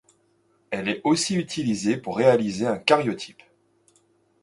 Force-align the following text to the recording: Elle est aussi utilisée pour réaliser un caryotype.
Elle 0.71 0.89
est 0.89 1.01
aussi 1.03 1.35
utilisée 1.35 1.95
pour 1.95 2.17
réaliser 2.17 2.65
un 2.65 2.79
caryotype. 2.79 3.43